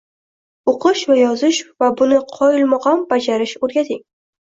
O‘qish 0.73 1.03
va 1.11 1.19
yozish 1.19 1.61
va 1.85 1.91
buni 2.01 2.19
qoyilmaqom 2.35 3.07
bajarish 3.15 3.59
o'rgating. 3.69 4.07